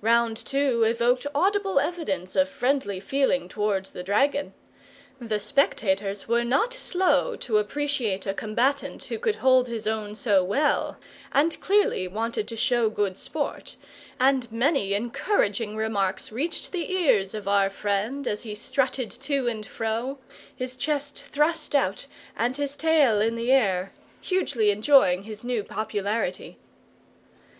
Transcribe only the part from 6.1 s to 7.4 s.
were not slow